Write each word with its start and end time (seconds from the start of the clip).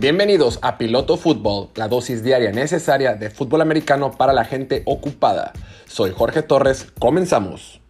Bienvenidos 0.00 0.58
a 0.62 0.78
Piloto 0.78 1.18
Fútbol, 1.18 1.68
la 1.74 1.86
dosis 1.86 2.24
diaria 2.24 2.52
necesaria 2.52 3.16
de 3.16 3.28
fútbol 3.28 3.60
americano 3.60 4.12
para 4.12 4.32
la 4.32 4.46
gente 4.46 4.82
ocupada. 4.86 5.52
Soy 5.86 6.12
Jorge 6.12 6.40
Torres, 6.40 6.90
comenzamos. 6.98 7.82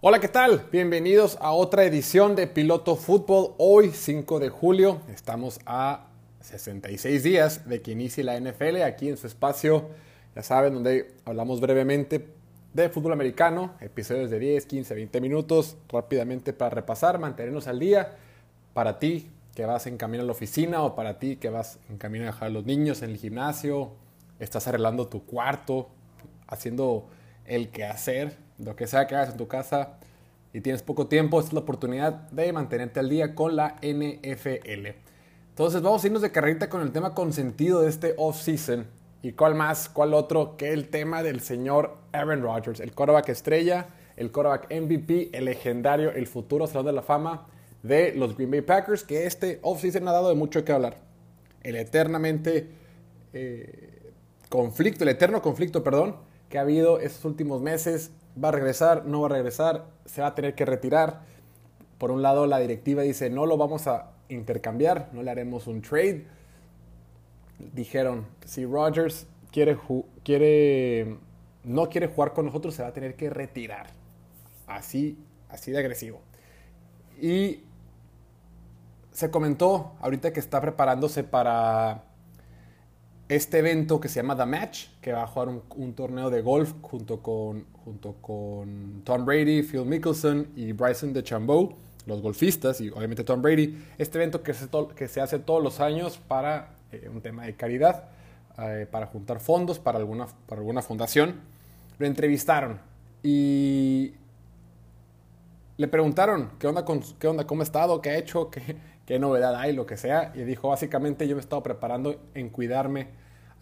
Hola, 0.00 0.20
¿qué 0.20 0.28
tal? 0.28 0.62
Bienvenidos 0.70 1.38
a 1.40 1.50
otra 1.50 1.82
edición 1.82 2.36
de 2.36 2.46
Piloto 2.46 2.94
Fútbol. 2.94 3.54
Hoy, 3.58 3.90
5 3.90 4.38
de 4.38 4.48
julio, 4.48 5.00
estamos 5.12 5.58
a 5.66 6.06
66 6.42 7.24
días 7.24 7.68
de 7.68 7.82
que 7.82 7.90
inicie 7.90 8.22
la 8.22 8.38
NFL 8.38 8.82
aquí 8.82 9.08
en 9.08 9.16
su 9.16 9.26
espacio, 9.26 9.88
ya 10.36 10.44
saben, 10.44 10.72
donde 10.72 11.16
hablamos 11.24 11.60
brevemente 11.60 12.37
de 12.82 12.88
fútbol 12.88 13.12
americano, 13.12 13.74
episodios 13.80 14.30
de 14.30 14.38
10, 14.38 14.66
15, 14.66 14.94
20 14.94 15.20
minutos, 15.20 15.76
rápidamente 15.88 16.52
para 16.52 16.70
repasar, 16.70 17.18
mantenernos 17.18 17.66
al 17.66 17.78
día. 17.78 18.16
Para 18.72 18.98
ti 18.98 19.30
que 19.54 19.66
vas 19.66 19.86
en 19.86 19.96
camino 19.96 20.22
a 20.22 20.26
la 20.26 20.32
oficina 20.32 20.82
o 20.82 20.94
para 20.94 21.18
ti 21.18 21.36
que 21.36 21.50
vas 21.50 21.78
en 21.90 21.98
camino 21.98 22.24
a 22.24 22.28
dejar 22.28 22.48
a 22.48 22.50
los 22.50 22.64
niños 22.64 23.02
en 23.02 23.10
el 23.10 23.16
gimnasio, 23.16 23.92
estás 24.38 24.68
arreglando 24.68 25.08
tu 25.08 25.24
cuarto, 25.24 25.88
haciendo 26.46 27.08
el 27.44 27.70
quehacer, 27.70 28.36
lo 28.58 28.76
que 28.76 28.86
sea 28.86 29.06
que 29.06 29.16
hagas 29.16 29.30
en 29.30 29.36
tu 29.36 29.48
casa 29.48 29.98
y 30.52 30.60
tienes 30.60 30.82
poco 30.82 31.08
tiempo, 31.08 31.40
esta 31.40 31.48
es 31.48 31.54
la 31.54 31.60
oportunidad 31.60 32.30
de 32.30 32.52
mantenerte 32.52 33.00
al 33.00 33.08
día 33.08 33.34
con 33.34 33.56
la 33.56 33.76
NFL. 33.82 34.86
Entonces 35.50 35.82
vamos 35.82 36.04
a 36.04 36.06
irnos 36.06 36.22
de 36.22 36.30
carrerita 36.30 36.68
con 36.68 36.82
el 36.82 36.92
tema 36.92 37.14
consentido 37.14 37.80
de 37.82 37.88
este 37.88 38.14
off-season 38.16 38.86
¿Y 39.20 39.32
cuál 39.32 39.54
más, 39.54 39.88
cuál 39.88 40.14
otro 40.14 40.56
que 40.56 40.72
el 40.72 40.88
tema 40.88 41.22
del 41.22 41.40
señor 41.40 41.96
Aaron 42.12 42.42
Rodgers, 42.42 42.78
el 42.78 42.92
quarterback 42.92 43.28
estrella, 43.30 43.88
el 44.16 44.30
quarterback 44.30 44.72
MVP, 44.72 45.30
el 45.36 45.46
legendario, 45.46 46.10
el 46.12 46.26
futuro 46.26 46.66
Salón 46.66 46.86
de 46.86 46.92
la 46.92 47.02
Fama 47.02 47.48
de 47.82 48.12
los 48.14 48.36
Green 48.36 48.50
Bay 48.50 48.60
Packers, 48.60 49.02
que 49.02 49.26
este 49.26 49.58
offseason 49.62 50.06
ha 50.06 50.12
dado 50.12 50.28
de 50.28 50.36
mucho 50.36 50.64
que 50.64 50.72
hablar. 50.72 50.98
El 51.62 51.74
eternamente 51.76 52.68
eh, 53.32 54.12
conflicto, 54.48 55.02
el 55.02 55.10
eterno 55.10 55.42
conflicto, 55.42 55.82
perdón, 55.82 56.16
que 56.48 56.58
ha 56.58 56.62
habido 56.62 57.00
estos 57.00 57.24
últimos 57.24 57.60
meses. 57.60 58.12
¿Va 58.42 58.48
a 58.48 58.52
regresar? 58.52 59.04
¿No 59.04 59.22
va 59.22 59.26
a 59.26 59.30
regresar? 59.30 59.86
¿Se 60.04 60.20
va 60.20 60.28
a 60.28 60.34
tener 60.36 60.54
que 60.54 60.64
retirar? 60.64 61.22
Por 61.98 62.12
un 62.12 62.22
lado, 62.22 62.46
la 62.46 62.60
directiva 62.60 63.02
dice, 63.02 63.30
no 63.30 63.46
lo 63.46 63.56
vamos 63.56 63.88
a 63.88 64.12
intercambiar, 64.28 65.10
no 65.12 65.22
le 65.24 65.30
haremos 65.30 65.66
un 65.66 65.82
trade 65.82 66.26
dijeron, 67.58 68.26
si 68.44 68.64
Rodgers 68.64 69.26
quiere, 69.50 69.78
quiere, 70.22 71.16
no 71.64 71.88
quiere 71.88 72.08
jugar 72.08 72.32
con 72.32 72.46
nosotros, 72.46 72.74
se 72.74 72.82
va 72.82 72.88
a 72.88 72.92
tener 72.92 73.16
que 73.16 73.30
retirar. 73.30 73.86
Así, 74.66 75.18
así 75.48 75.70
de 75.72 75.78
agresivo. 75.78 76.20
Y 77.20 77.60
se 79.12 79.30
comentó 79.30 79.92
ahorita 80.00 80.32
que 80.32 80.40
está 80.40 80.60
preparándose 80.60 81.24
para 81.24 82.04
este 83.28 83.58
evento 83.58 84.00
que 84.00 84.08
se 84.08 84.22
llama 84.22 84.36
The 84.36 84.46
Match, 84.46 84.86
que 85.00 85.12
va 85.12 85.24
a 85.24 85.26
jugar 85.26 85.48
un, 85.48 85.92
torneo 85.94 86.30
de 86.30 86.40
golf 86.40 86.72
junto 86.80 87.20
con, 87.22 87.66
junto 87.84 88.14
con 88.22 89.02
Tom 89.04 89.24
Brady, 89.24 89.62
Phil 89.62 89.84
Mickelson 89.84 90.48
y 90.56 90.72
Bryson 90.72 91.12
DeChambeau, 91.12 91.74
los 92.06 92.22
golfistas 92.22 92.80
y 92.80 92.88
obviamente 92.90 93.24
Tom 93.24 93.42
Brady. 93.42 93.76
Este 93.98 94.18
evento 94.18 94.42
que 94.42 94.54
que 94.96 95.08
se 95.08 95.20
hace 95.20 95.38
todos 95.38 95.62
los 95.62 95.80
años 95.80 96.16
para 96.16 96.77
eh, 96.92 97.08
un 97.12 97.20
tema 97.20 97.44
de 97.44 97.54
caridad, 97.54 98.04
eh, 98.58 98.86
para 98.90 99.06
juntar 99.06 99.38
fondos 99.38 99.78
para 99.78 99.98
alguna, 99.98 100.26
para 100.46 100.60
alguna 100.60 100.82
fundación. 100.82 101.40
Lo 101.98 102.06
entrevistaron 102.06 102.80
y 103.22 104.14
le 105.76 105.86
preguntaron 105.86 106.50
qué 106.58 106.66
onda, 106.66 106.84
qué 107.18 107.28
onda, 107.28 107.46
cómo 107.46 107.62
ha 107.62 107.64
estado, 107.64 108.00
qué 108.00 108.10
ha 108.10 108.16
hecho, 108.16 108.50
qué, 108.50 108.76
qué 109.06 109.18
novedad 109.18 109.54
hay, 109.54 109.72
lo 109.72 109.86
que 109.86 109.96
sea. 109.96 110.32
Y 110.34 110.40
dijo, 110.40 110.68
básicamente 110.70 111.28
yo 111.28 111.36
me 111.36 111.40
he 111.40 111.42
estado 111.42 111.62
preparando 111.62 112.20
en 112.34 112.50
cuidarme 112.50 113.08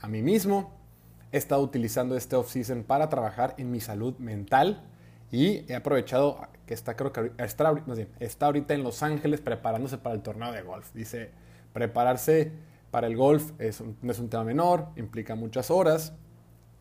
a 0.01 0.09
mí 0.09 0.23
mismo. 0.23 0.73
He 1.31 1.37
estado 1.37 1.63
utilizando 1.63 2.17
este 2.17 2.37
off-season 2.37 2.83
para 2.83 3.11
trabajar 3.11 3.55
en 3.59 3.71
mi 3.71 3.81
salud 3.81 4.17
mental 4.19 4.83
y 5.31 5.71
he 5.71 5.75
aprovechado 5.75 6.41
que 6.67 6.73
está, 6.73 6.97
creo 6.97 7.13
que 7.13 7.33
está, 7.39 7.75
está 8.19 8.47
ahorita 8.47 8.73
en 8.73 8.83
Los 8.83 9.03
Ángeles 9.03 9.41
preparándose 9.41 9.99
para 9.99 10.15
el 10.15 10.23
torneo 10.23 10.53
de 10.53 10.63
golf. 10.63 10.93
Dice, 10.95 11.31
prepararse 11.73 12.53
para 12.91 13.07
el 13.07 13.17
golf 13.17 13.53
es 13.59 13.83
no 14.03 14.13
es 14.13 14.19
un 14.19 14.29
tema 14.29 14.45
menor, 14.45 14.89
implica 14.97 15.35
muchas 15.35 15.71
horas. 15.71 16.15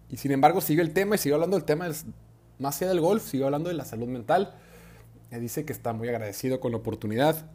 Y 0.09 0.17
sin 0.17 0.31
embargo 0.31 0.61
sigue 0.61 0.81
el 0.81 0.93
tema 0.93 1.15
y 1.15 1.17
sigue 1.17 1.33
hablando 1.33 1.57
del 1.57 1.65
tema 1.65 1.87
más 2.59 2.81
allá 2.81 2.89
del 2.89 3.01
golf, 3.01 3.23
sigue 3.23 3.43
hablando 3.43 3.69
de 3.69 3.75
la 3.75 3.85
salud 3.85 4.07
mental. 4.07 4.55
Me 5.31 5.39
dice 5.39 5.65
que 5.65 5.73
está 5.73 5.93
muy 5.93 6.07
agradecido 6.07 6.59
con 6.59 6.71
la 6.71 6.77
oportunidad 6.77 7.49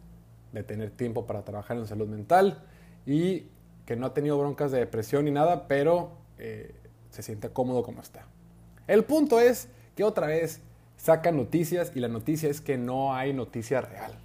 de 0.53 0.62
tener 0.62 0.91
tiempo 0.91 1.27
para 1.27 1.44
trabajar 1.44 1.77
en 1.77 1.87
salud 1.87 2.09
mental 2.09 2.65
y 3.06 3.47
que 3.87 3.97
no 3.97 4.06
ha 4.06 4.15
tenido 4.15 4.39
broncas 4.39 4.72
de 4.72 4.78
depresión 4.78 5.25
ni 5.25 5.31
nada, 5.31 5.69
pero 5.69 6.12
eh, 6.39 6.75
se 7.10 7.22
siente 7.22 7.50
cómodo 7.50 7.83
como 7.83 8.03
está. 8.03 8.27
El 8.87 9.05
punto 9.05 9.41
es 9.41 9.69
que 9.94 10.05
otra 10.05 10.27
vez 10.27 10.60
sacan 10.97 11.37
noticias 11.37 11.93
y 11.94 12.00
la 12.00 12.09
noticia 12.09 12.50
es 12.50 12.60
que 12.60 12.77
no 12.77 13.15
hay 13.15 13.33
noticia 13.33 13.81
real, 13.81 14.19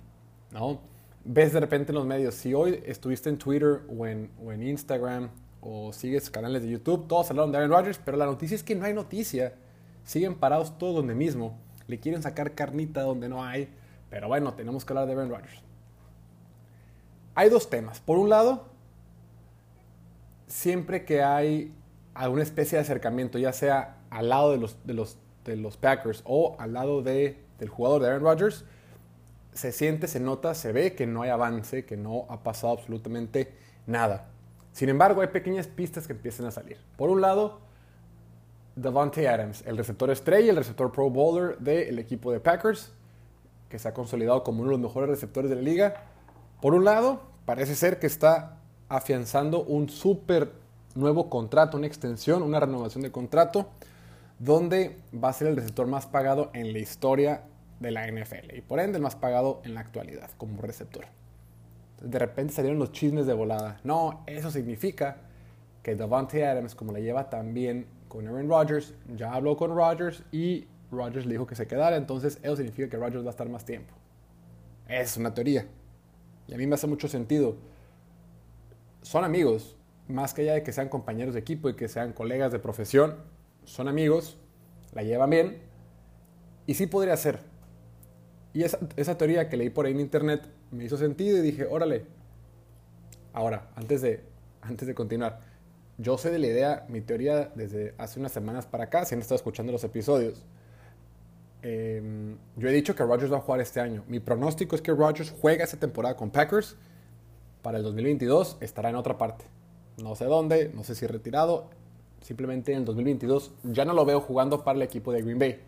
¿no? 0.52 0.80
Ves 1.26 1.52
de 1.52 1.60
repente 1.60 1.92
en 1.92 1.96
los 1.96 2.06
medios, 2.06 2.36
si 2.36 2.54
hoy 2.54 2.82
estuviste 2.86 3.30
en 3.30 3.38
Twitter 3.38 3.82
o 3.90 4.06
en, 4.06 4.30
Instagram 4.62 5.30
o 5.60 5.92
sigues 5.92 6.30
canales 6.30 6.62
de 6.62 6.70
YouTube, 6.70 7.08
todos 7.08 7.30
hablaron 7.32 7.52
de 7.52 7.58
Aaron 7.58 7.72
Rodgers, 7.72 8.00
pero 8.04 8.16
la 8.16 8.28
noticia 8.28 8.56
es 8.56 8.64
que 8.64 8.76
no 8.76 8.86
hay 8.86 8.94
noticia. 8.94 9.56
Siguen 10.04 10.36
parados 10.36 10.78
todos 10.78 10.96
donde 10.96 11.16
mismo. 11.16 11.58
Le 11.88 12.00
quieren 12.00 12.22
sacar 12.22 12.54
carnita 12.54 13.02
donde 13.02 13.28
no 13.28 13.44
hay. 13.44 13.74
Pero 14.12 14.28
bueno, 14.28 14.54
tenemos 14.54 14.86
que 14.86 14.94
hablar 14.94 15.08
de 15.08 15.14
Aaron 15.14 15.30
Rodgers. 15.30 15.62
Hay 17.34 17.50
dos 17.50 17.70
temas. 17.72 18.00
Por 18.00 18.20
un 18.20 18.30
lado, 18.30 18.68
siempre 20.48 21.06
que 21.06 21.24
hay 21.24 21.74
alguna 22.14 22.44
especie 22.44 22.78
de 22.78 22.84
acercamiento, 22.84 23.40
ya 23.40 23.52
sea 23.52 23.98
al 24.12 24.30
lado 24.30 24.52
de 24.52 24.58
los, 24.58 24.78
de 24.86 24.94
los, 24.94 25.18
de 25.44 25.56
los 25.56 25.76
Packers 25.76 26.22
o 26.24 26.56
al 26.60 26.74
lado 26.74 27.02
de, 27.02 27.44
del 27.58 27.70
jugador 27.70 28.04
de 28.04 28.10
Aaron 28.10 28.22
Rodgers, 28.22 28.64
se 29.56 29.72
siente, 29.72 30.08
se 30.08 30.20
nota, 30.20 30.54
se 30.54 30.72
ve 30.72 30.94
que 30.94 31.08
no 31.08 31.22
hay 31.22 31.30
avance, 31.30 31.86
que 31.86 31.98
no 31.98 32.26
ha 32.30 32.44
pasado 32.44 32.74
absolutamente 32.74 33.54
nada. 33.88 34.28
Sin 34.74 34.90
embargo, 34.90 35.22
hay 35.22 35.28
pequeñas 35.28 35.68
pistas 35.68 36.06
que 36.06 36.14
empiezan 36.14 36.46
a 36.46 36.52
salir. 36.52 36.78
Por 36.98 37.10
un 37.10 37.22
lado, 37.22 37.62
Davante 38.76 39.30
Adams, 39.30 39.64
el 39.66 39.78
receptor 39.78 40.12
estrella, 40.12 40.50
el 40.50 40.58
receptor 40.58 40.92
Pro 40.92 41.10
Bowler 41.10 41.58
del 41.60 41.98
equipo 41.98 42.34
de 42.34 42.42
Packers, 42.42 42.92
que 43.70 43.80
se 43.80 43.88
ha 43.88 43.94
consolidado 43.94 44.44
como 44.44 44.62
uno 44.62 44.72
de 44.72 44.78
los 44.78 44.88
mejores 44.90 45.10
receptores 45.10 45.50
de 45.50 45.56
la 45.56 45.62
liga. 45.62 46.04
Por 46.62 46.74
un 46.74 46.84
lado, 46.84 47.22
parece 47.46 47.76
ser 47.76 47.98
que 47.98 48.08
está 48.08 48.58
afianzando 48.90 49.64
un 49.64 49.88
súper 49.88 50.52
nuevo 50.96 51.30
contrato, 51.30 51.78
una 51.78 51.88
extensión, 51.88 52.44
una 52.44 52.60
renovación 52.60 53.04
de 53.04 53.12
contrato, 53.12 53.70
donde 54.40 54.98
va 55.14 55.30
a 55.30 55.34
ser 55.34 55.48
el 55.48 55.56
receptor 55.56 55.88
más 55.88 56.06
pagado 56.08 56.50
en 56.54 56.74
la 56.74 56.80
historia 56.80 57.44
de 57.80 57.92
la 57.92 58.08
NFL 58.08 58.56
y 58.56 58.62
por 58.62 58.80
ende 58.80 58.98
el 58.98 59.04
más 59.04 59.16
pagado 59.16 59.62
en 59.66 59.74
la 59.74 59.82
actualidad 59.82 60.30
como 60.38 60.62
receptor. 60.62 61.06
De 62.02 62.20
repente 62.20 62.54
salieron 62.54 62.80
los 62.80 62.92
chismes 62.92 63.26
de 63.26 63.34
volada. 63.34 63.80
No, 63.84 64.24
eso 64.28 64.52
significa 64.52 65.18
que 65.82 65.96
Davante 65.96 66.46
Adams, 66.46 66.76
como 66.76 66.92
le 66.92 67.02
lleva 67.02 67.30
también 67.30 67.88
con 68.08 68.28
Aaron 68.28 68.50
Rodgers, 68.50 68.94
ya 69.16 69.34
habló 69.34 69.56
con 69.58 69.76
Rodgers 69.76 70.24
y 70.32 70.68
Rodgers 70.92 71.26
le 71.26 71.34
dijo 71.34 71.46
que 71.46 71.56
se 71.56 71.68
quedara, 71.68 71.96
entonces 71.96 72.40
eso 72.42 72.56
significa 72.56 72.90
que 72.90 72.98
Rodgers 72.98 73.24
va 73.24 73.28
a 73.28 73.32
estar 73.32 73.50
más 73.50 73.66
tiempo. 73.66 73.94
Es 74.88 75.18
una 75.18 75.34
teoría. 75.34 75.68
Y 76.48 76.54
a 76.54 76.58
mí 76.58 76.68
me 76.68 76.76
hace 76.76 76.88
mucho 76.88 77.08
sentido. 77.08 77.56
Son 79.02 79.24
amigos, 79.24 79.76
más 80.08 80.34
que 80.34 80.44
allá 80.44 80.54
de 80.54 80.64
que 80.64 80.72
sean 80.72 80.90
compañeros 80.90 81.34
de 81.34 81.40
equipo 81.40 81.70
y 81.70 81.76
que 81.76 81.88
sean 81.88 82.14
colegas 82.14 82.52
de 82.52 82.60
profesión, 82.60 83.16
son 83.64 83.88
amigos, 83.88 84.38
la 84.94 85.04
llevan 85.04 85.30
bien, 85.30 85.62
y 86.68 86.76
sí 86.76 86.88
podría 86.88 87.18
ser. 87.18 87.40
Y 88.56 88.64
esa, 88.64 88.80
esa, 88.96 89.18
teoría 89.18 89.50
que 89.50 89.58
leí 89.58 89.70
por 89.70 89.86
ahí 89.86 89.92
en 89.92 90.00
internet 90.00 90.48
me 90.72 90.86
hizo 90.86 90.96
sentido 90.96 91.38
y 91.38 91.42
dije, 91.42 91.68
órale. 91.70 92.06
Ahora, 93.34 93.68
antes 93.76 94.02
de, 94.02 94.22
antes 94.62 94.88
de 94.88 94.96
continuar, 94.96 95.42
yo 95.98 96.18
sé 96.18 96.32
de 96.32 96.40
la 96.40 96.48
idea, 96.48 96.86
mi 96.88 97.02
teoría 97.02 97.52
desde 97.54 97.94
hace 97.98 98.18
unas 98.18 98.32
semanas 98.32 98.66
para 98.66 98.86
acá, 98.86 99.04
si 99.04 99.14
han 99.14 99.20
estado 99.20 99.36
escuchando 99.36 99.74
los 99.74 99.84
episodios, 99.84 100.42
em, 101.64 102.38
yo 102.56 102.70
he 102.70 102.72
dicho 102.72 102.96
que 102.96 103.04
Rodgers 103.04 103.30
va 103.30 103.40
a 103.40 103.42
jugar 103.42 103.60
este 103.60 103.82
año. 103.82 104.06
Mi 104.08 104.22
pronóstico 104.22 104.78
es 104.78 104.82
que 104.82 104.94
Rodgers 104.94 105.34
juega 105.42 105.66
esta 105.66 105.78
temporada 105.78 106.16
con 106.16 106.32
Packers. 106.32 106.78
Para 107.62 107.80
el 107.80 107.84
2022 107.84 108.56
estará 108.62 108.90
en 108.90 108.96
otra 108.96 109.18
parte. 109.18 109.44
No 110.02 110.16
sé 110.16 110.26
dónde, 110.26 110.72
no 110.74 110.86
sé 110.86 110.96
si 110.96 111.08
retirado. 111.08 111.70
Simplemente 112.22 112.72
en 112.72 112.80
el 112.80 112.86
2022 112.86 113.52
ya 113.64 113.84
no 113.84 113.94
lo 113.94 114.06
veo 114.06 114.22
jugando 114.22 114.64
para 114.64 114.78
el 114.78 114.82
equipo 114.82 115.12
de 115.12 115.22
Green 115.24 115.40
Bay. 115.40 115.60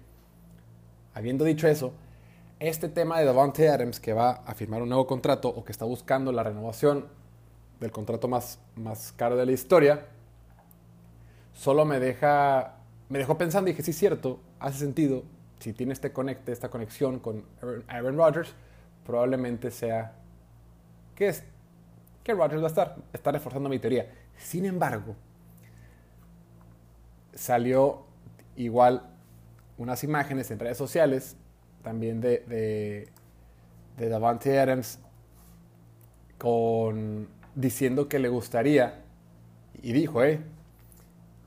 Habiendo 1.13 1.44
dicho 1.44 1.68
eso, 1.68 1.92
este 2.59 2.89
tema 2.89 3.19
de 3.19 3.25
Davante 3.25 3.69
Adams 3.69 4.00
que 4.00 4.13
va 4.13 4.31
a 4.31 4.54
firmar 4.56 4.81
un 4.81 4.89
nuevo 4.89 5.06
contrato 5.07 5.50
o 5.50 5.63
que 5.63 5.71
está 5.71 5.86
buscando 5.86 6.31
la 6.31 6.44
renovación 6.44 7.07
del 7.80 7.92
contrato 7.92 8.27
más, 8.27 8.59
más 8.75 9.12
caro 9.12 9.36
de 9.36 9.45
la 9.45 9.51
historia, 9.51 10.06
solo 11.54 11.86
me 11.86 12.00
deja 12.00 12.77
me 13.09 13.19
dejó 13.19 13.38
pensando 13.38 13.69
y 13.69 13.74
dije, 13.74 13.83
sí, 13.83 13.94
cierto, 13.94 14.39
hace 14.59 14.80
sentido, 14.80 15.24
si 15.59 15.74
tiene 15.74 15.94
este 15.94 16.12
conecte, 16.12 16.51
esta 16.51 16.69
conexión 16.69 17.19
con 17.19 17.45
Aaron 17.88 18.18
Rodgers, 18.18 18.54
probablemente 19.06 19.71
sea 19.71 20.13
que, 21.15 21.30
es, 21.30 21.44
que 22.24 22.33
Rodgers 22.33 22.62
va 22.62 22.65
a 22.65 22.69
estar, 22.69 22.95
está 23.13 23.31
reforzando 23.31 23.69
mi 23.69 23.80
teoría. 23.80 24.12
Sin 24.38 24.65
embargo, 24.65 25.15
salió 27.33 28.06
igual 28.56 29.04
unas 29.77 30.04
imágenes 30.04 30.51
en 30.51 30.59
redes 30.59 30.77
sociales 30.77 31.38
también 31.88 32.19
de, 32.19 33.07
de, 33.95 34.10
Davante 34.10 34.60
Adams 34.60 35.00
con, 36.38 37.30
diciendo 37.56 38.10
que 38.10 38.19
le 38.19 38.28
gustaría, 38.28 39.06
y 39.81 39.94
dijo, 39.94 40.22
eh, 40.22 40.42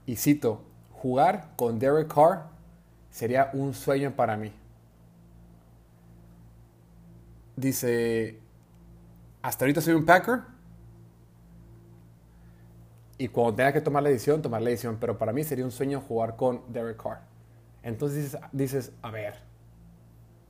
y 0.06 0.16
cito, 0.16 0.62
jugar 0.92 1.50
con 1.56 1.78
Derek 1.78 2.08
Carr 2.14 2.46
sería 3.10 3.50
un 3.52 3.74
sueño 3.74 4.16
para 4.16 4.38
mí. 4.38 4.50
Dice, 7.54 8.38
hasta 9.42 9.66
ahorita 9.66 9.82
soy 9.82 9.92
un 9.92 10.06
Packer. 10.06 10.40
Y 13.18 13.28
cuando 13.28 13.56
tenga 13.56 13.74
que 13.74 13.82
tomar 13.82 14.02
la 14.02 14.08
decisión, 14.08 14.40
tomar 14.40 14.62
la 14.62 14.70
decisión. 14.70 14.96
Pero 14.98 15.18
para 15.18 15.34
mí 15.34 15.44
sería 15.44 15.66
un 15.66 15.70
sueño 15.70 16.00
jugar 16.00 16.36
con 16.36 16.62
Derek 16.72 16.96
Carr. 16.96 17.20
Entonces 17.82 18.38
dices, 18.52 18.92
a 19.02 19.10
ver, 19.10 19.49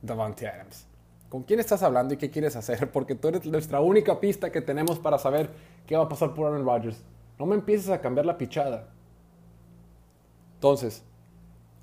Davante 0.01 0.47
Adams, 0.47 0.87
¿con 1.29 1.43
quién 1.43 1.59
estás 1.59 1.83
hablando 1.83 2.13
y 2.13 2.17
qué 2.17 2.29
quieres 2.29 2.55
hacer? 2.55 2.91
Porque 2.93 3.15
tú 3.15 3.27
eres 3.27 3.45
nuestra 3.45 3.81
única 3.81 4.19
pista 4.19 4.51
que 4.51 4.61
tenemos 4.61 4.99
para 4.99 5.17
saber 5.17 5.49
qué 5.85 5.95
va 5.95 6.03
a 6.03 6.09
pasar 6.09 6.33
por 6.33 6.47
Aaron 6.47 6.65
Rodgers. 6.65 7.03
No 7.37 7.45
me 7.45 7.55
empieces 7.55 7.89
a 7.89 8.01
cambiar 8.01 8.25
la 8.25 8.37
pichada. 8.37 8.87
Entonces, 10.55 11.03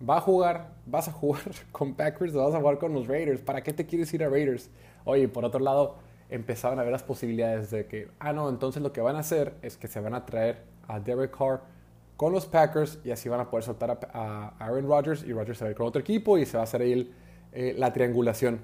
va 0.09 0.19
a 0.19 0.21
jugar, 0.21 0.73
vas 0.87 1.09
a 1.09 1.13
jugar 1.13 1.43
con 1.73 1.95
Packers 1.95 2.35
o 2.35 2.45
vas 2.45 2.55
a 2.55 2.61
jugar 2.61 2.79
con 2.79 2.93
los 2.95 3.07
Raiders. 3.07 3.41
¿Para 3.41 3.63
qué 3.63 3.73
te 3.73 3.87
quieres 3.87 4.13
ir 4.15 4.23
a 4.25 4.29
Raiders? 4.29 4.71
Oye, 5.05 5.29
por 5.29 5.45
otro 5.45 5.61
lado, 5.61 5.97
empezaban 6.31 6.79
a 6.79 6.83
ver 6.83 6.93
las 6.93 7.03
posibilidades 7.03 7.71
de 7.71 7.87
que, 7.87 8.09
ah, 8.19 8.33
no, 8.33 8.49
entonces 8.49 8.83
lo 8.83 8.93
que 8.93 9.01
van 9.01 9.17
a 9.17 9.21
hacer 9.21 9.55
es 9.63 9.77
que 9.77 9.89
se 9.89 10.01
van 10.01 10.15
a 10.15 10.27
traer 10.27 10.63
a 10.87 11.01
Derek 11.01 11.37
Carr 11.37 11.63
con 12.17 12.33
los 12.33 12.47
Packers 12.47 12.99
y 13.05 13.11
así 13.11 13.29
van 13.29 13.41
a 13.41 13.49
poder 13.49 13.65
soltar 13.65 13.99
a, 14.13 14.55
Aaron 14.59 14.87
Rodgers 14.87 15.23
y 15.23 15.33
Rodgers 15.33 15.59
se 15.59 15.65
va 15.65 15.69
a 15.69 15.71
ir 15.71 15.77
con 15.77 15.87
otro 15.87 16.01
equipo 16.01 16.37
y 16.37 16.45
se 16.45 16.57
va 16.57 16.63
a 16.63 16.65
hacer 16.65 16.83
ahí 16.83 17.15
eh, 17.61 17.75
la 17.77 17.93
triangulación. 17.93 18.61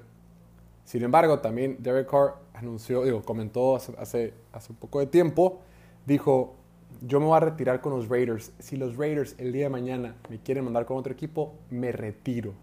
Sin 0.85 1.03
embargo, 1.03 1.39
también 1.39 1.75
Derek 1.79 2.09
Carr 2.09 2.35
anunció, 2.53 3.03
digo, 3.03 3.23
comentó 3.23 3.75
hace, 3.75 3.93
hace, 3.97 4.33
hace 4.53 4.71
un 4.71 4.77
poco 4.77 5.01
de 5.01 5.07
tiempo, 5.07 5.59
dijo, 6.05 6.55
yo 7.01 7.19
me 7.19 7.25
voy 7.25 7.35
a 7.35 7.41
retirar 7.41 7.81
con 7.81 7.91
los 7.91 8.07
Raiders. 8.07 8.53
Si 8.59 8.77
los 8.77 8.95
Raiders 8.95 9.35
el 9.37 9.51
día 9.51 9.65
de 9.65 9.69
mañana 9.69 10.15
me 10.29 10.39
quieren 10.39 10.63
mandar 10.63 10.85
con 10.85 10.95
otro 10.95 11.11
equipo, 11.11 11.55
me 11.69 11.91
retiro. 11.91 12.53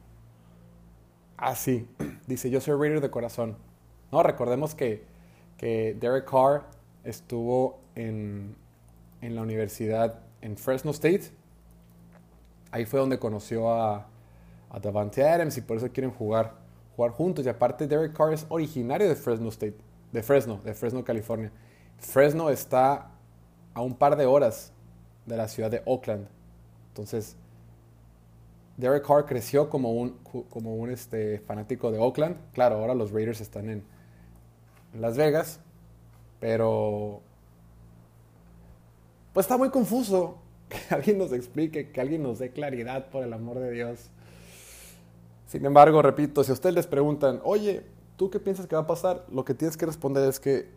Así, 1.37 1.87
dice, 2.27 2.49
yo 2.49 2.63
soy 2.63 2.81
Raider 2.81 3.03
de 3.03 3.11
corazón. 3.11 3.59
No, 4.11 4.23
recordemos 4.23 4.75
que, 4.75 5.05
que 5.59 5.95
Derek 6.01 6.31
Carr 6.31 6.65
estuvo 7.05 7.79
en, 7.95 8.57
en, 9.21 9.35
la 9.35 9.43
universidad 9.43 10.21
en 10.41 10.57
Fresno 10.57 10.93
State. 10.93 11.25
Ahí 12.71 12.87
fue 12.87 13.01
donde 13.01 13.19
conoció 13.19 13.71
a, 13.71 14.07
a 14.73 14.81
Davante 14.81 15.23
Adams 15.23 15.57
y 15.59 15.61
por 15.61 15.77
eso 15.77 15.93
quieren 15.93 16.11
jugar, 16.11 16.55
jugar 16.97 17.13
juntos. 17.13 17.45
Y 17.45 17.49
aparte 17.49 17.87
Derek 17.87 18.15
Carr 18.15 18.33
es 18.33 18.47
originario 18.49 19.09
de 19.09 19.15
Fresno 19.15 19.51
State, 19.51 19.77
de 20.11 20.23
Fresno, 20.23 20.61
de 20.65 20.75
Fresno, 20.75 21.05
California. 21.05 21.53
Fresno 21.99 22.51
está 22.51 23.11
a 23.75 23.83
un 23.83 23.95
par 23.95 24.17
de 24.17 24.27
horas 24.27 24.73
de 25.27 25.37
la 25.37 25.47
ciudad 25.47 25.71
de 25.71 25.83
Oakland. 25.85 26.27
Entonces, 26.89 27.37
Derek 28.79 29.07
Carr 29.07 29.27
creció 29.27 29.69
como 29.69 29.93
un, 29.93 30.19
como 30.49 30.75
un 30.75 30.91
este, 30.91 31.39
fanático 31.41 31.93
de 31.93 31.99
Oakland. 31.99 32.37
Claro, 32.55 32.77
ahora 32.77 32.95
los 32.95 33.13
Raiders 33.13 33.43
están 33.43 33.69
en 33.69 33.85
Las 34.99 35.19
Vegas, 35.19 35.61
pero 36.41 37.21
pues 39.35 39.45
está 39.45 39.59
muy 39.59 39.69
confuso. 39.69 40.39
Que 40.71 40.79
alguien 40.95 41.19
nos 41.19 41.33
explique, 41.33 41.91
que 41.91 42.01
alguien 42.01 42.23
nos 42.23 42.39
dé 42.39 42.51
claridad 42.51 43.11
por 43.11 43.23
el 43.23 43.35
amor 43.35 43.59
de 43.59 43.71
Dios. 43.71 44.11
Sin 45.53 45.67
embargo, 45.67 46.01
repito, 46.01 46.43
si 46.43 46.51
a 46.51 46.55
ustedes 46.55 46.75
les 46.75 46.87
preguntan, 46.87 47.39
oye, 47.45 47.85
¿tú 48.17 48.31
qué 48.31 48.41
piensas 48.41 48.67
que 48.67 48.75
va 48.75 48.81
a 48.81 48.87
pasar? 48.87 49.27
Lo 49.31 49.45
que 49.45 49.53
tienes 49.53 49.77
que 49.77 49.85
responder 49.85 50.27
es 50.27 50.41
que 50.41 50.71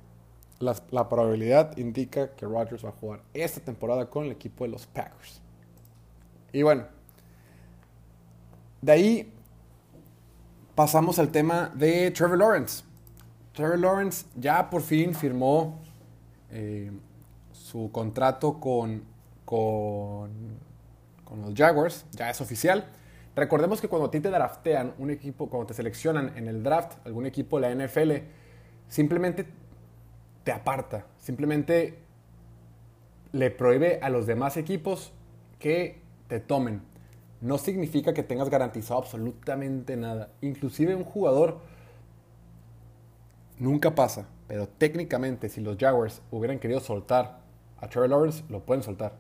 la, 0.60 1.08
probabilidad 1.08 1.78
indica 1.78 2.32
que 2.32 2.46
Rodgers 2.46 2.84
va 2.84 2.90
a 2.90 2.92
jugar 2.92 3.22
esta 3.34 3.62
temporada 3.62 4.10
con 4.10 4.26
el 4.26 4.34
equipo 4.34 4.66
de 4.66 4.72
los 4.72 4.86
Packers. 4.86 5.40
Y 6.52 6.62
bueno, 6.64 6.84
de 8.82 8.92
ahí 8.92 9.34
pasamos 10.76 11.20
al 11.20 11.30
tema 11.30 11.72
de 11.74 12.12
Trevor 12.12 12.38
Lawrence. 12.38 12.84
Trevor 13.54 13.80
Lawrence 13.80 14.26
ya 14.36 14.70
por 14.70 14.82
fin 14.82 15.16
firmó 15.16 15.80
eh, 16.52 16.92
su 17.54 17.90
contrato 17.94 18.60
con, 18.60 19.06
con, 19.46 20.32
con, 21.24 21.42
los 21.44 21.54
Jaguars, 21.56 22.04
ya 22.12 22.30
es 22.30 22.42
oficial. 22.42 22.86
Recordemos 23.36 23.82
que 23.82 23.90
cuando 23.90 24.08
a 24.08 24.12
ti 24.12 24.22
te 24.22 24.30
draftean 24.30 24.94
un 24.98 25.10
equipo, 25.10 25.50
cuando 25.50 25.68
te 25.68 25.74
seleccionan 25.74 26.38
en 26.38 26.48
el 26.48 26.64
draft, 26.64 27.06
algún 27.06 27.26
equipo 27.26 27.60
de 27.60 27.76
la 27.76 27.86
NFL, 27.86 28.12
simplemente 28.88 29.46
te 30.44 30.52
aparta. 30.54 31.06
Simplemente 31.18 32.00
le 33.34 33.52
prohíbe 33.52 34.00
a 34.02 34.10
los 34.10 34.26
demás 34.26 34.56
equipos 34.56 35.12
que 35.60 36.02
te 36.30 36.40
tomen. 36.40 36.82
No 37.42 37.58
significa 37.58 38.14
que 38.14 38.24
tengas 38.24 38.50
garantizado 38.50 39.02
absolutamente 39.02 39.98
nada. 39.98 40.30
Inclusive 40.42 40.96
un 40.96 41.04
jugador 41.04 41.60
nunca 43.60 43.96
pasa. 43.96 44.28
Pero 44.48 44.68
técnicamente 44.68 45.50
si 45.50 45.60
los 45.60 45.78
Jaguars 45.78 46.22
hubieran 46.32 46.60
querido 46.60 46.80
soltar 46.80 47.40
a 47.78 47.90
Trevor 47.90 48.10
Lawrence, 48.10 48.44
lo 48.48 48.62
pueden 48.62 48.84
soltar. 48.84 49.14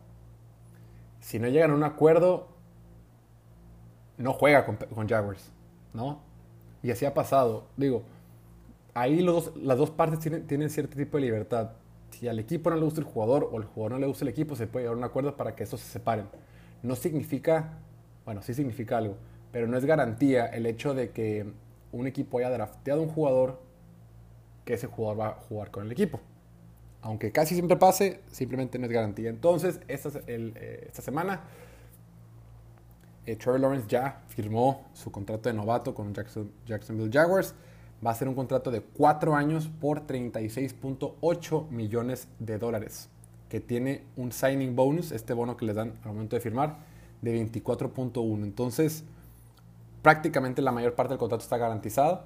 Si 1.19 1.39
no 1.39 1.47
llegan 1.47 1.71
a 1.71 1.75
un 1.75 1.83
acuerdo, 1.83 2.54
no 4.17 4.33
juega 4.33 4.65
con, 4.65 4.77
con 4.77 5.07
Jaguars. 5.07 5.51
¿No? 5.93 6.19
Y 6.83 6.91
así 6.91 7.05
ha 7.05 7.13
pasado. 7.13 7.65
Digo, 7.77 8.03
ahí 8.93 9.21
las 9.21 9.77
dos 9.77 9.91
partes 9.91 10.19
tienen, 10.19 10.69
cierto 10.69 10.95
tipo 10.95 11.17
de 11.17 11.23
libertad. 11.23 11.71
Si 12.11 12.27
al 12.27 12.39
equipo 12.39 12.69
no 12.69 12.77
le 12.77 12.83
gusta 12.83 13.01
el 13.01 13.05
jugador 13.05 13.49
o 13.51 13.57
al 13.57 13.65
jugador 13.65 13.93
no 13.93 13.99
le 13.99 14.07
gusta 14.07 14.23
el 14.23 14.29
equipo, 14.29 14.55
se 14.55 14.67
puede 14.67 14.85
llegar 14.85 14.95
a 14.95 14.97
un 14.97 15.03
acuerdo 15.03 15.35
para 15.35 15.55
que 15.55 15.63
esos 15.63 15.81
se 15.81 15.91
separen. 15.91 16.27
No 16.81 16.95
significa, 16.95 17.73
bueno, 18.23 18.41
sí 18.41 18.53
significa 18.53 18.97
algo, 18.97 19.17
pero 19.51 19.67
no 19.67 19.77
es 19.77 19.85
garantía 19.85 20.45
el 20.45 20.65
hecho 20.65 20.93
de 20.93 21.09
que 21.09 21.45
un 21.91 22.07
equipo 22.07 22.37
haya 22.37 22.49
drafteado 22.49 23.01
un 23.01 23.09
jugador 23.09 23.59
que 24.63 24.75
ese 24.75 24.87
jugador 24.87 25.19
va 25.19 25.27
a 25.27 25.33
jugar 25.33 25.71
con 25.71 25.85
el 25.85 25.91
equipo. 25.91 26.19
Aunque 27.01 27.31
casi 27.31 27.53
siempre 27.53 27.77
pase, 27.77 28.21
simplemente 28.31 28.79
no 28.79 28.85
es 28.85 28.91
garantía. 28.91 29.29
Entonces, 29.29 29.79
esta, 29.87 30.09
eh, 30.27 30.85
esta 30.87 31.01
semana, 31.01 31.41
eh, 33.25 33.35
Trevor 33.35 33.59
Lawrence 33.59 33.87
ya 33.87 34.23
firmó 34.27 34.85
su 34.93 35.11
contrato 35.11 35.49
de 35.49 35.53
novato 35.53 35.93
con 35.93 36.13
Jacksonville 36.13 37.11
Jaguars. 37.11 37.55
Va 38.05 38.11
a 38.11 38.15
ser 38.15 38.27
un 38.27 38.35
contrato 38.35 38.71
de 38.71 38.81
4 38.81 39.35
años 39.35 39.69
por 39.79 40.05
36.8 40.05 41.69
millones 41.69 42.27
de 42.39 42.57
dólares, 42.57 43.09
que 43.49 43.59
tiene 43.59 44.03
un 44.15 44.31
signing 44.31 44.75
bonus, 44.75 45.11
este 45.11 45.33
bono 45.33 45.57
que 45.57 45.65
les 45.65 45.75
dan 45.75 45.93
al 46.03 46.11
momento 46.11 46.35
de 46.35 46.41
firmar, 46.41 46.77
de 47.21 47.41
24.1. 47.41 48.43
Entonces, 48.43 49.03
prácticamente 50.01 50.61
la 50.61 50.71
mayor 50.71 50.93
parte 50.93 51.13
del 51.13 51.19
contrato 51.19 51.43
está 51.43 51.57
garantizado. 51.57 52.25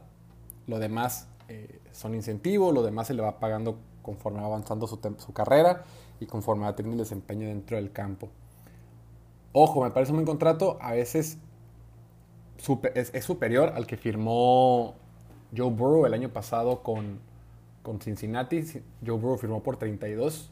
Lo 0.68 0.80
demás 0.80 1.28
eh, 1.48 1.80
son 1.92 2.14
incentivos, 2.14 2.74
lo 2.74 2.84
demás 2.84 3.08
se 3.08 3.14
le 3.14 3.22
va 3.22 3.40
pagando 3.40 3.78
conforme 4.02 4.40
va 4.40 4.48
avanzando 4.48 4.88
su, 4.88 5.00
carrera 5.34 5.84
y 6.20 6.26
conforme 6.26 6.66
va 6.66 6.76
teniendo 6.76 7.04
desempeño 7.04 7.48
dentro 7.48 7.78
del 7.78 7.92
campo. 7.92 8.30
Ojo, 9.52 9.84
me 9.84 9.92
parece 9.92 10.12
un 10.12 10.18
buen 10.18 10.28
contrato, 10.28 10.78
a 10.80 10.94
veces 10.94 11.38
es 12.94 13.24
superior 13.24 13.72
al 13.76 13.88
que 13.88 13.98
firmó 13.98 14.96
Joe 15.56 15.72
Burrow 15.72 16.06
el 16.06 16.14
año 16.14 16.30
pasado 16.30 16.84
con, 16.84 17.20
con 17.82 18.00
Cincinnati. 18.00 18.64
Joe 19.06 19.18
Burrow 19.18 19.38
firmó 19.38 19.64
por 19.64 19.78
32. 19.78 20.52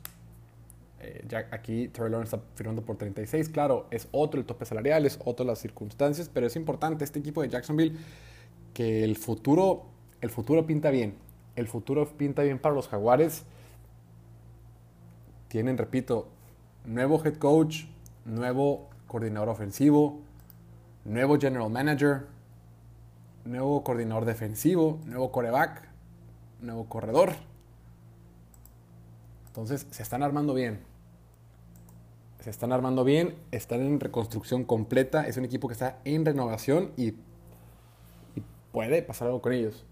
Eh, 0.99 1.45
aquí 1.51 1.89
Trevor 1.89 2.11
Lawrence 2.11 2.35
está 2.35 2.47
firmando 2.55 2.81
por 2.81 2.97
36. 2.97 3.49
Claro, 3.49 3.87
es 3.91 4.07
otro 4.11 4.39
el 4.39 4.45
tope 4.45 4.65
salarial, 4.65 5.05
es 5.05 5.19
otro 5.23 5.45
las 5.45 5.59
circunstancias, 5.59 6.29
pero 6.33 6.47
es 6.47 6.55
importante 6.55 7.03
este 7.03 7.19
equipo 7.19 7.41
de 7.41 7.49
Jacksonville 7.49 7.95
que 8.73 9.03
el 9.03 9.15
futuro, 9.15 9.85
el 10.21 10.29
futuro 10.29 10.65
pinta 10.65 10.89
bien. 10.89 11.15
El 11.55 11.67
futuro 11.67 12.07
pinta 12.07 12.43
bien 12.43 12.59
para 12.59 12.73
los 12.73 12.87
Jaguares. 12.87 13.43
Tienen, 15.49 15.77
repito, 15.77 16.27
nuevo 16.85 17.23
head 17.23 17.35
coach, 17.37 17.85
nuevo 18.27 18.89
coordinador 19.07 19.49
ofensivo, 19.49 20.19
nuevo 21.05 21.39
general 21.39 21.69
manager, 21.69 22.27
nuevo 23.45 23.83
coordinador 23.83 24.25
defensivo, 24.25 24.99
nuevo 25.05 25.31
coreback, 25.31 25.87
nuevo 26.61 26.85
corredor. 26.85 27.31
Entonces 29.47 29.87
se 29.89 30.03
están 30.03 30.21
armando 30.21 30.53
bien. 30.53 30.79
Se 32.43 32.51
están 32.51 32.71
armando 32.71 33.03
bien, 33.03 33.35
están 33.51 33.81
en 33.81 33.99
reconstrucción 33.99 34.63
completa. 34.63 35.27
Es 35.27 35.37
un 35.37 35.45
equipo 35.45 35.67
que 35.67 35.73
está 35.73 35.99
en 36.05 36.25
renovación 36.25 36.91
y, 36.95 37.15
puede 38.71 39.01
pasar 39.01 39.27
algo 39.27 39.41
con 39.41 39.53
ellos. 39.53 39.85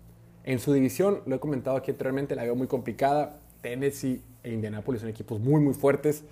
En 0.43 0.59
su 0.59 0.71
división, 0.71 1.21
lo 1.25 1.37
he 1.37 1.39
comentado 1.39 1.75
aquí 1.75 1.89
anteriormente, 1.89 2.35
la 2.35 2.43
veo 2.43 2.55
muy 2.55 2.67
complicada. 2.67 3.39
Tennessee 3.61 4.21
e 4.43 4.53
Indianapolis 4.53 5.01
son 5.01 5.09
equipos 5.09 5.39
muy, 5.39 5.59
muy 5.59 5.73
fuertes. 5.73 6.23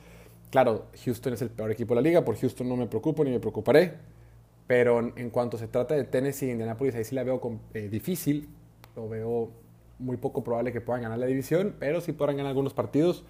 Claro, 0.53 0.85
Houston 1.03 1.33
es 1.33 1.41
el 1.41 1.49
peor 1.49 1.71
equipo 1.71 1.95
de 1.95 2.01
la 2.03 2.07
liga, 2.07 2.23
por 2.23 2.37
Houston 2.37 2.69
no 2.69 2.75
me 2.75 2.85
preocupo 2.85 3.23
ni 3.23 3.31
me 3.31 3.39
preocuparé. 3.39 3.95
Pero 4.67 4.99
en, 4.99 5.31
cuanto 5.31 5.57
se 5.57 5.67
trata 5.67 5.95
de 5.95 6.03
Tennessee 6.03 6.47
e 6.47 6.51
Indianapolis, 6.51 6.93
ahí 6.93 7.03
sí 7.03 7.15
la 7.15 7.23
veo 7.23 7.41
eh, 7.73 7.89
difícil. 7.89 8.47
Lo 8.95 9.09
veo 9.09 9.49
muy 9.97 10.17
poco 10.17 10.43
probable 10.43 10.71
que 10.71 10.79
puedan 10.79 11.01
ganar 11.01 11.17
la 11.17 11.25
división, 11.25 11.75
pero 11.79 12.01
sí 12.01 12.11
podrán 12.11 12.37
ganar 12.37 12.51
algunos 12.51 12.75
partidos. 12.75 13.25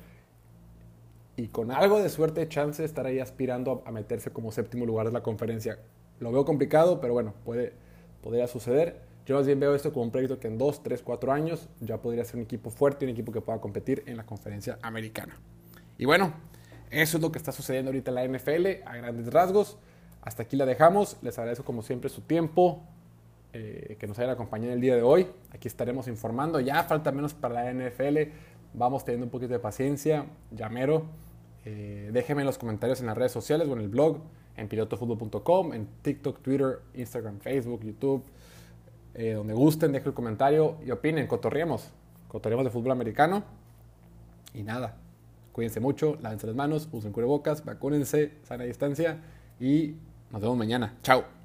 Y 1.37 1.47
con 1.47 1.71
algo 1.71 2.01
de 2.03 2.09
suerte, 2.09 2.45
chance 2.49 2.81
de 2.81 2.87
estar 2.87 3.05
ahí 3.05 3.19
aspirando 3.19 3.83
a, 3.85 3.91
meterse 3.93 4.31
como 4.31 4.51
séptimo 4.51 4.85
lugar 4.85 5.05
de 5.07 5.13
la 5.13 5.23
conferencia. 5.23 5.79
Lo 6.19 6.29
veo 6.29 6.43
complicado, 6.43 6.99
pero 6.99 7.13
bueno, 7.13 7.33
puede, 7.45 7.71
podría 8.21 8.47
suceder. 8.47 8.99
Yo 9.25 9.37
más 9.37 9.45
bien 9.45 9.61
veo 9.61 9.73
esto 9.75 9.93
como 9.93 10.03
un 10.03 10.11
proyecto 10.11 10.41
que 10.41 10.49
en 10.49 10.57
2, 10.57 10.83
3, 10.83 11.01
4 11.01 11.31
años 11.31 11.69
ya 11.79 12.01
podría 12.01 12.25
ser 12.25 12.35
un 12.35 12.41
equipo 12.41 12.69
fuerte, 12.69 13.05
un 13.05 13.11
equipo 13.11 13.31
que 13.31 13.39
pueda 13.39 13.61
competir 13.61 14.03
en 14.07 14.17
la 14.17 14.25
conferencia 14.25 14.77
americana. 14.81 15.39
Y 15.97 16.03
bueno, 16.03 16.33
eso 16.93 17.17
es 17.17 17.23
lo 17.23 17.31
que 17.31 17.39
está 17.39 17.51
sucediendo 17.51 17.89
ahorita 17.89 18.11
en 18.11 18.15
la 18.15 18.27
NFL 18.27 18.85
a 18.85 18.95
grandes 18.97 19.31
rasgos. 19.33 19.77
Hasta 20.21 20.43
aquí 20.43 20.55
la 20.55 20.65
dejamos. 20.65 21.17
Les 21.21 21.37
agradezco 21.37 21.65
como 21.65 21.81
siempre 21.81 22.09
su 22.09 22.21
tiempo, 22.21 22.83
eh, 23.51 23.97
que 23.99 24.07
nos 24.07 24.17
hayan 24.19 24.31
acompañado 24.31 24.73
el 24.73 24.81
día 24.81 24.95
de 24.95 25.01
hoy. 25.01 25.27
Aquí 25.51 25.67
estaremos 25.67 26.07
informando. 26.07 26.59
Ya 26.59 26.83
falta 26.83 27.11
menos 27.11 27.33
para 27.33 27.55
la 27.55 27.73
NFL. 27.73 28.31
Vamos 28.73 29.03
teniendo 29.05 29.25
un 29.25 29.31
poquito 29.31 29.53
de 29.53 29.59
paciencia. 29.59 30.25
Llamero. 30.51 31.05
Eh, 31.65 32.09
déjenme 32.13 32.43
en 32.43 32.45
los 32.45 32.57
comentarios 32.57 32.99
en 33.01 33.07
las 33.07 33.17
redes 33.17 33.31
sociales 33.31 33.67
o 33.67 33.73
en 33.73 33.79
el 33.79 33.87
blog, 33.87 34.19
en 34.57 34.67
pilotofutbol.com, 34.67 35.73
en 35.73 35.87
TikTok, 36.01 36.41
Twitter, 36.41 36.79
Instagram, 36.93 37.39
Facebook, 37.39 37.83
YouTube. 37.83 38.23
Eh, 39.15 39.33
donde 39.33 39.53
gusten, 39.53 39.91
dejen 39.91 40.09
el 40.09 40.13
comentario 40.13 40.77
y 40.85 40.91
opinen. 40.91 41.27
Cotorriemos. 41.27 41.89
Cotorriemos 42.27 42.65
de 42.65 42.71
fútbol 42.71 42.91
americano. 42.91 43.43
Y 44.53 44.63
nada, 44.63 44.97
Cuídense 45.53 45.79
mucho, 45.79 46.17
lávense 46.21 46.47
las 46.47 46.55
manos, 46.55 46.89
usen 46.91 47.13
cubrebocas, 47.13 47.63
vacúnense, 47.63 48.33
sana 48.43 48.65
distancia 48.65 49.21
y 49.59 49.95
nos 50.31 50.41
vemos 50.41 50.57
mañana. 50.57 50.97
Chao. 51.03 51.42